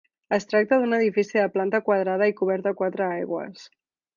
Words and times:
Es 0.35 0.45
tracta 0.53 0.79
d'un 0.83 0.95
edifici 0.99 1.37
de 1.39 1.43
planta 1.57 1.81
quadrada 1.91 2.31
i 2.33 2.35
coberta 2.43 2.73
a 2.73 2.77
quatre 2.81 3.09
aigües. 3.21 3.69